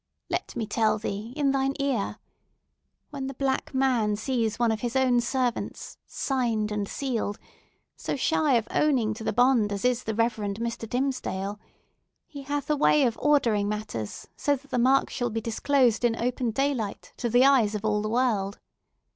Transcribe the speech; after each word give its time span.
Let 0.31 0.55
me 0.55 0.65
tell 0.65 0.97
thee 0.97 1.31
in 1.35 1.51
thine 1.51 1.75
ear! 1.79 2.17
When 3.11 3.27
the 3.27 3.35
Black 3.35 3.71
Man 3.71 4.15
sees 4.15 4.57
one 4.57 4.71
of 4.71 4.79
his 4.81 4.95
own 4.95 5.19
servants, 5.21 5.99
signed 6.07 6.71
and 6.71 6.89
sealed, 6.89 7.37
so 7.95 8.15
shy 8.15 8.53
of 8.55 8.67
owning 8.71 9.13
to 9.13 9.23
the 9.23 9.31
bond 9.31 9.71
as 9.71 9.85
is 9.85 10.03
the 10.05 10.15
Reverend 10.15 10.57
Mr. 10.59 10.89
Dimmesdale, 10.89 11.59
he 12.25 12.41
hath 12.41 12.67
a 12.71 12.75
way 12.75 13.03
of 13.05 13.15
ordering 13.19 13.69
matters 13.69 14.27
so 14.35 14.55
that 14.55 14.71
the 14.71 14.79
mark 14.79 15.11
shall 15.11 15.29
be 15.29 15.39
disclosed, 15.39 16.03
in 16.03 16.15
open 16.15 16.49
daylight, 16.49 17.13
to 17.17 17.29
the 17.29 17.45
eyes 17.45 17.75
of 17.75 17.85
all 17.85 18.01
the 18.01 18.09
world! 18.09 18.57